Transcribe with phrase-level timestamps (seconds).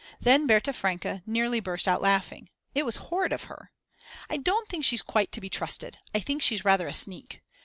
[0.19, 3.71] Then Berta Franke nearly burst out laughing, it was horrid of her;
[4.31, 7.43] I don't think she's quite to be trusted; I think she's rather a sneak.